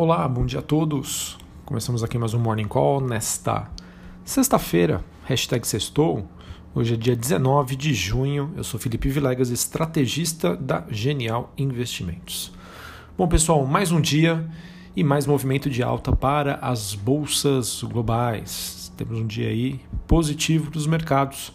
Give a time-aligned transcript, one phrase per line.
[0.00, 1.36] Olá, bom dia a todos.
[1.64, 3.68] Começamos aqui mais um Morning Call nesta
[4.24, 6.24] sexta-feira, hashtag sextou.
[6.72, 8.52] Hoje é dia 19 de junho.
[8.56, 12.52] Eu sou Felipe Vilegas, estrategista da Genial Investimentos.
[13.16, 14.48] Bom, pessoal, mais um dia
[14.94, 18.92] e mais movimento de alta para as bolsas globais.
[18.96, 21.52] Temos um dia aí positivo para os mercados.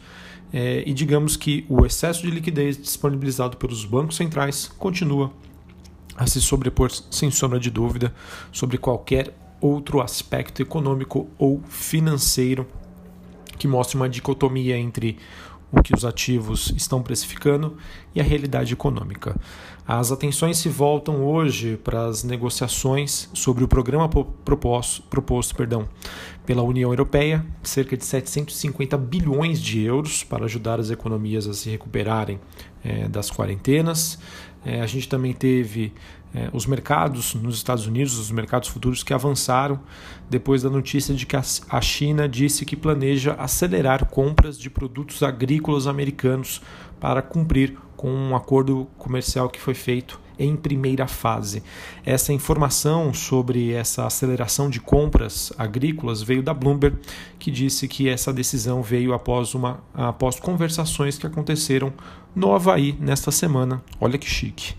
[0.51, 5.31] É, e digamos que o excesso de liquidez disponibilizado pelos bancos centrais continua
[6.15, 8.13] a se sobrepor, sem sombra de dúvida,
[8.51, 12.67] sobre qualquer outro aspecto econômico ou financeiro
[13.57, 15.17] que mostre uma dicotomia entre
[15.71, 17.77] o que os ativos estão precificando
[18.13, 19.35] e a realidade econômica.
[19.87, 25.89] As atenções se voltam hoje para as negociações sobre o programa proposto, proposto perdão,
[26.45, 31.69] pela União Europeia, cerca de 750 bilhões de euros para ajudar as economias a se
[31.69, 32.39] recuperarem
[32.83, 34.19] é, das quarentenas.
[34.65, 35.93] É, a gente também teve
[36.33, 39.79] é, os mercados nos Estados Unidos, os mercados futuros que avançaram
[40.29, 45.85] depois da notícia de que a China disse que planeja acelerar compras de produtos agrícolas
[45.85, 46.61] americanos
[46.99, 51.63] para cumprir com um acordo comercial que foi feito em primeira fase.
[52.05, 56.97] Essa informação sobre essa aceleração de compras agrícolas veio da Bloomberg,
[57.39, 61.93] que disse que essa decisão veio após, uma, após conversações que aconteceram
[62.35, 63.83] no Havaí nesta semana.
[63.99, 64.75] Olha que chique.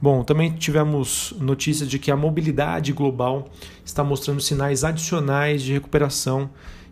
[0.00, 3.48] Bom, também tivemos notícias de que a mobilidade global
[3.84, 6.48] está mostrando sinais adicionais de recuperação.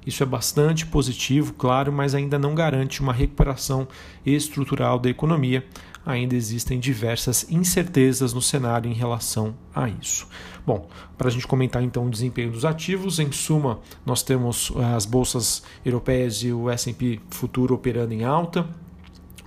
[0.06, 3.88] Isso é bastante positivo, claro, mas ainda não garante uma recuperação
[4.24, 5.66] estrutural da economia.
[6.06, 10.28] Ainda existem diversas incertezas no cenário em relação a isso.
[10.64, 14.94] Bom, para a gente comentar então o desempenho dos ativos, em suma, nós temos eh,
[14.94, 18.64] as bolsas europeias e o SP Futuro operando em alta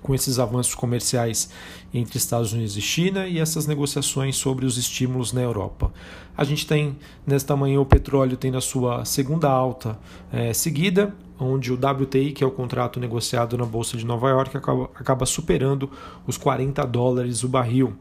[0.02, 1.50] com esses avanços comerciais
[1.94, 5.92] entre Estados Unidos e China e essas negociações sobre os estímulos na Europa.
[6.38, 10.00] A gente tem, nesta manhã, o petróleo tendo a sua segunda alta
[10.32, 14.56] é, seguida, onde o WTI, que é o contrato negociado na Bolsa de Nova York,
[14.58, 15.90] acaba, acaba superando
[16.28, 17.94] os 40 dólares o barril,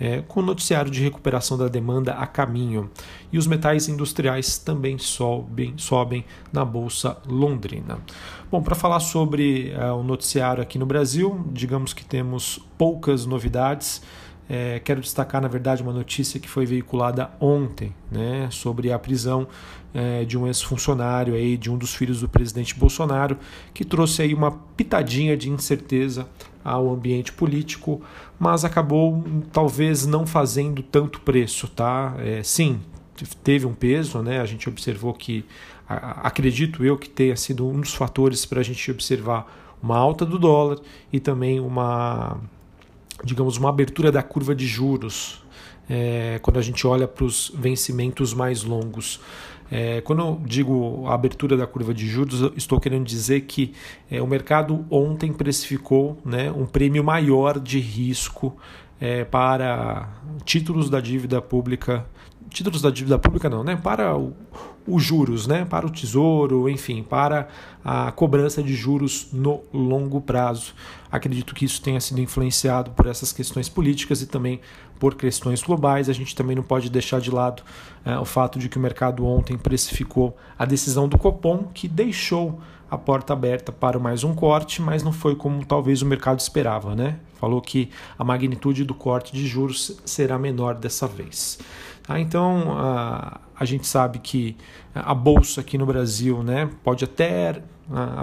[0.00, 2.90] é, com noticiário de recuperação da demanda a caminho.
[3.30, 7.98] E os metais industriais também sobem, sobem na Bolsa Londrina.
[8.50, 14.02] Bom, para falar sobre é, o noticiário aqui no Brasil, digamos que temos poucas novidades.
[14.48, 19.46] É, quero destacar, na verdade, uma notícia que foi veiculada ontem né, sobre a prisão
[19.92, 23.36] é, de um ex-funcionário aí, de um dos filhos do presidente Bolsonaro,
[23.74, 26.28] que trouxe aí uma pitadinha de incerteza
[26.64, 28.00] ao ambiente político,
[28.38, 32.14] mas acabou talvez não fazendo tanto preço, tá?
[32.18, 32.80] É, sim,
[33.42, 34.40] teve um peso, né?
[34.40, 35.44] A gente observou que,
[35.88, 39.46] acredito eu, que tenha sido um dos fatores para a gente observar
[39.82, 40.78] uma alta do dólar
[41.12, 42.40] e também uma
[43.24, 45.44] digamos, uma abertura da curva de juros
[45.88, 49.20] é, quando a gente olha para os vencimentos mais longos.
[49.70, 53.72] É, quando eu digo abertura da curva de juros, estou querendo dizer que
[54.10, 58.56] é, o mercado ontem precificou né, um prêmio maior de risco
[59.00, 60.08] é, para
[60.44, 62.06] títulos da dívida pública,
[62.50, 64.16] títulos da dívida pública não, né, para
[64.86, 67.48] os juros, né, para o tesouro, enfim, para
[67.84, 70.74] a cobrança de juros no longo prazo.
[71.10, 74.60] Acredito que isso tenha sido influenciado por essas questões políticas e também
[74.98, 76.08] por questões globais.
[76.08, 77.62] A gente também não pode deixar de lado
[78.04, 82.60] é, o fato de que o mercado ontem precificou a decisão do Copom, que deixou
[82.90, 86.94] a porta aberta para mais um corte, mas não foi como talvez o mercado esperava,
[86.94, 87.18] né?
[87.34, 91.58] Falou que a magnitude do corte de juros será menor dessa vez.
[92.08, 94.56] Ah, então a, a gente sabe que
[94.94, 97.62] a bolsa aqui no Brasil né, pode até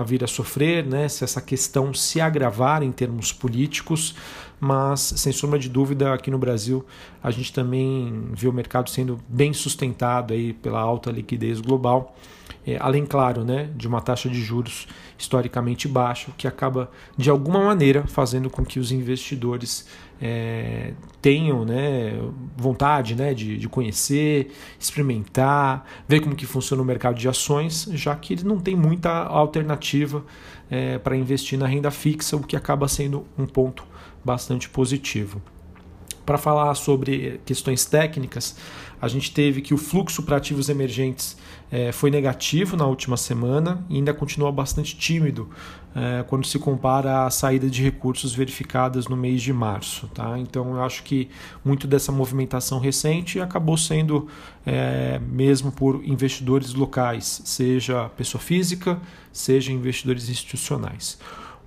[0.06, 4.14] vir a sofrer né, se essa questão se agravar em termos políticos,
[4.60, 6.86] mas sem sombra de dúvida aqui no Brasil
[7.22, 12.16] a gente também vê o mercado sendo bem sustentado aí pela alta liquidez global.
[12.66, 14.88] É, além, claro, né, de uma taxa de juros
[15.18, 19.88] historicamente baixa, que acaba, de alguma maneira, fazendo com que os investidores
[20.22, 22.18] é, tenham né,
[22.56, 28.16] vontade né, de, de conhecer, experimentar, ver como que funciona o mercado de ações, já
[28.16, 30.24] que ele não tem muita alternativa
[30.72, 33.84] é, para investir na renda fixa, o que acaba sendo um ponto
[34.24, 35.42] bastante positivo.
[36.26, 38.56] Para falar sobre questões técnicas,
[39.02, 41.36] a gente teve que o fluxo para ativos emergentes
[41.70, 45.50] é, foi negativo na última semana e ainda continua bastante tímido
[45.94, 50.08] é, quando se compara à saída de recursos verificadas no mês de março.
[50.14, 50.40] Tá?
[50.40, 51.30] Então, eu acho que
[51.66, 54.30] muito dessa movimentação recente acabou sendo
[54.66, 59.02] é, mesmo por investidores locais, seja pessoa física,
[59.34, 61.20] seja investidores institucionais.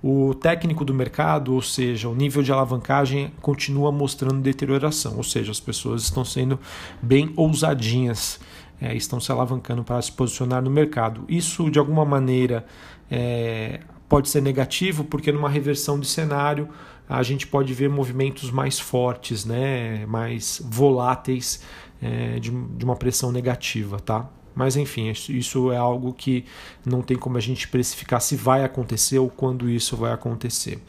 [0.03, 5.51] O técnico do mercado, ou seja, o nível de alavancagem continua mostrando deterioração, ou seja,
[5.51, 6.59] as pessoas estão sendo
[7.01, 8.39] bem ousadinhas,
[8.79, 11.25] é, estão se alavancando para se posicionar no mercado.
[11.27, 12.65] Isso, de alguma maneira,
[13.09, 16.69] é, pode ser negativo, porque numa reversão de cenário
[17.09, 21.63] a gente pode ver movimentos mais fortes, né, mais voláteis
[22.01, 24.29] é, de, de uma pressão negativa, tá?
[24.57, 26.43] Mas enfim, isso é algo que
[26.83, 30.81] não tem como a gente precificar se vai acontecer ou quando isso vai acontecer.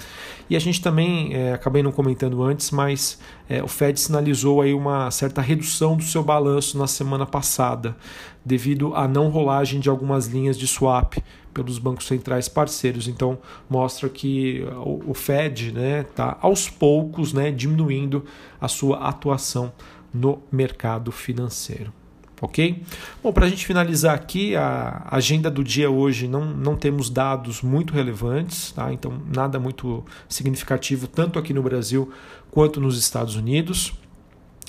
[0.49, 4.73] E a gente também, é, acabei não comentando antes, mas é, o Fed sinalizou aí
[4.73, 7.95] uma certa redução do seu balanço na semana passada,
[8.43, 11.19] devido à não rolagem de algumas linhas de swap
[11.53, 13.07] pelos bancos centrais parceiros.
[13.07, 13.37] Então
[13.69, 14.65] mostra que
[15.07, 18.25] o, Fed está né, tá aos poucos né, diminuindo
[18.59, 19.71] a sua atuação
[20.15, 21.93] no mercado financeiro
[22.41, 22.83] ok?
[23.23, 27.63] Bom, para a gente finalizar aqui, a agenda do dia hoje não, não temos dados
[27.63, 28.93] muito relevantes, tá?
[28.93, 32.11] então nada muito significativo, tanto aqui no Brasil
[32.51, 33.93] quanto nos Estados Unidos.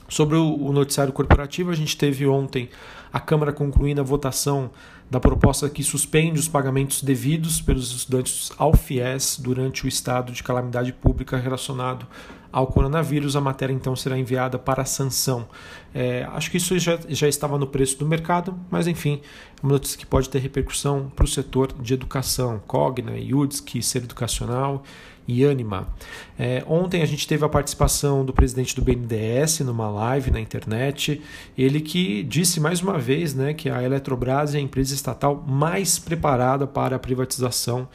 [0.08, 2.68] Sobre o noticiário corporativo, a gente teve ontem
[3.14, 4.72] a Câmara concluindo a votação
[5.10, 10.44] da proposta que suspende os pagamentos devidos pelos estudantes ao FIES durante o estado de
[10.44, 12.08] calamidade pública relacionado
[12.52, 13.36] ao coronavírus.
[13.36, 15.48] A matéria então será enviada para sanção.
[15.94, 19.22] É, acho que isso já, já estava no preço do mercado, mas enfim,
[19.62, 24.04] é uma notícia que pode ter repercussão para o setor de educação, Cogna, UDSC, Ser
[24.04, 24.84] Educacional
[25.28, 25.88] e Anima.
[26.38, 31.22] É, ontem a gente teve a participação do presidente do BNDES numa live na internet,
[31.56, 36.00] ele que disse mais uma vez né, que a Eletrobras é a empresa estatal mais
[36.00, 37.88] preparada para a privatização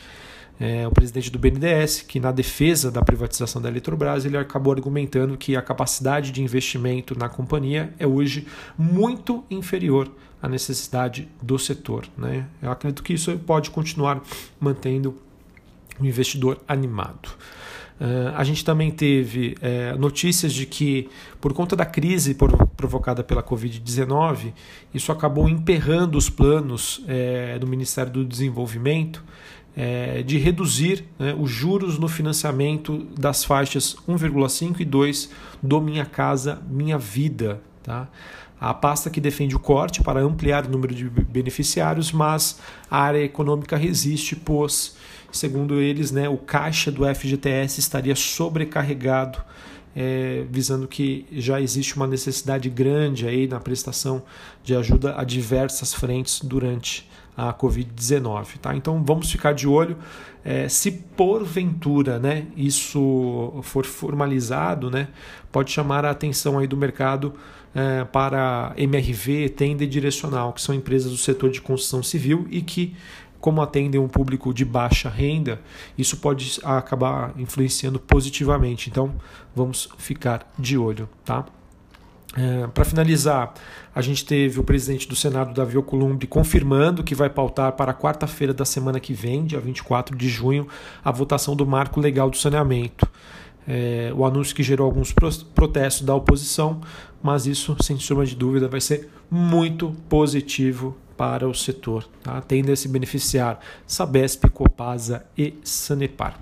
[0.59, 5.37] é, o presidente do BNDES, que na defesa da privatização da Eletrobras, ele acabou argumentando
[5.37, 8.47] que a capacidade de investimento na companhia é hoje
[8.79, 10.11] muito inferior
[10.41, 12.06] à necessidade do setor.
[12.17, 12.47] Né?
[12.62, 14.23] Eu acredito que isso pode continuar
[14.61, 15.17] mantendo
[15.99, 17.31] o investidor animado.
[18.00, 21.09] Uh, a gente também teve uh, notícias de que,
[21.41, 22.37] por conta da crise
[22.77, 24.53] provocada pela Covid-19,
[24.93, 29.23] isso acabou emperrando os planos uh, do Ministério do Desenvolvimento
[29.76, 35.31] é, de reduzir né, os juros no financiamento das faixas 1,5 e 2
[35.62, 37.61] do Minha Casa Minha Vida.
[37.82, 38.09] Tá?
[38.61, 42.61] A pasta que defende o corte para ampliar o número de beneficiários, mas
[42.91, 44.97] a área econômica resiste, pois,
[45.31, 49.38] segundo eles, né, o caixa do FGTS estaria sobrecarregado,
[49.94, 54.23] é, visando que já existe uma necessidade grande aí na prestação
[54.62, 58.59] de ajuda a diversas frentes durante a Covid-19.
[58.61, 58.75] Tá?
[58.77, 59.97] Então vamos ficar de olho.
[60.45, 65.09] É, se porventura né, isso for formalizado, né,
[65.51, 67.35] pode chamar a atenção aí do mercado
[67.75, 72.61] é, para MRV, Tenda e Direcional, que são empresas do setor de construção civil e
[72.61, 72.95] que,
[73.41, 75.61] como atendem um público de baixa renda,
[75.97, 78.91] isso pode acabar influenciando positivamente.
[78.91, 79.15] Então
[79.57, 81.09] vamos ficar de olho.
[81.25, 81.45] Tá?
[82.37, 83.55] É, Para finalizar,
[83.95, 88.53] a gente teve o presidente do Senado, Davi Alcolumbre, confirmando que vai pautar para quarta-feira
[88.53, 90.67] da semana que vem, dia 24 de junho,
[91.05, 93.09] a votação do marco legal do saneamento.
[93.67, 95.13] É, o anúncio que gerou alguns
[95.55, 96.81] protestos da oposição,
[97.23, 102.41] mas isso, sem sombra de dúvida, vai ser muito positivo para o setor, tá?
[102.41, 106.37] tende a se beneficiar Sabesp, Copasa e Sanepar.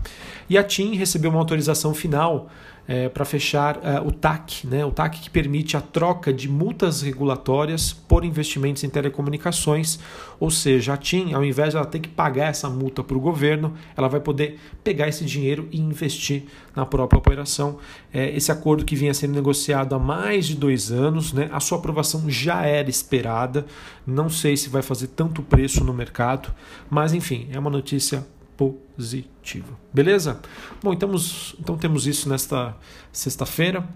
[0.49, 2.49] E a TIM recebeu uma autorização final
[2.87, 4.85] é, para fechar é, o TAC, né?
[4.85, 9.99] o TAC que permite a troca de multas regulatórias por investimentos em telecomunicações,
[10.41, 13.21] ou seja, a TIM, ao invés de ela ter que pagar essa multa para o
[13.21, 17.79] governo, ela vai poder pegar esse dinheiro e investir na própria operação.
[18.13, 21.49] É, esse acordo que vinha sendo negociado há mais de dois anos, né?
[21.53, 23.65] a sua aprovação já era esperada,
[24.07, 26.53] não sei se vai fazer tanto preço no mercado,
[26.91, 28.27] mas enfim, é uma notícia
[28.71, 29.79] positivo.
[29.93, 30.41] Beleza?
[30.83, 31.11] Bom, então,
[31.59, 32.77] então temos isso nesta
[33.13, 33.87] sexta-feira.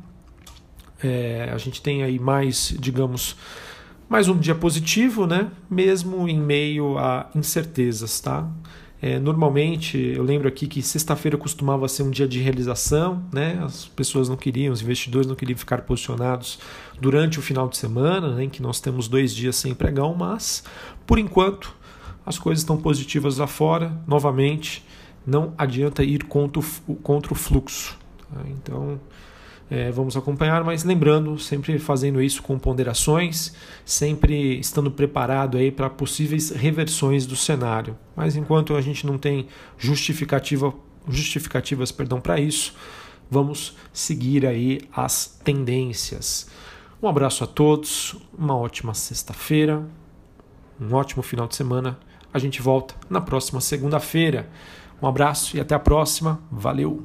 [1.03, 3.37] É, a gente tem aí mais, digamos,
[4.09, 5.51] mais um dia positivo, né?
[5.71, 8.49] Mesmo em meio a incertezas, tá?
[9.01, 13.61] É, normalmente, eu lembro aqui que sexta-feira costumava ser um dia de realização, né?
[13.63, 16.59] As pessoas não queriam, os investidores não queriam ficar posicionados
[16.99, 18.45] durante o final de semana, né?
[18.45, 20.65] Em que nós temos dois dias sem pregão, mas
[21.07, 21.75] por enquanto
[22.27, 24.85] as coisas estão positivas lá fora, novamente,
[25.25, 27.97] não adianta ir contra o, contra o fluxo.
[28.19, 28.41] Tá?
[28.49, 29.01] Então,
[29.71, 33.53] é, vamos acompanhar, mas lembrando, sempre fazendo isso com ponderações,
[33.85, 37.97] sempre estando preparado aí para possíveis reversões do cenário.
[38.17, 39.47] Mas enquanto a gente não tem
[39.79, 40.75] justificativa,
[41.09, 42.75] justificativas perdão, para isso,
[43.31, 46.49] vamos seguir aí as tendências.
[47.01, 49.85] Um abraço a todos, uma ótima sexta-feira,
[50.81, 51.99] um ótimo final de semana
[52.37, 54.49] a gente volta na próxima segunda-feira.
[55.03, 56.39] Um abraço e até a próxima.
[56.51, 57.03] Valeu!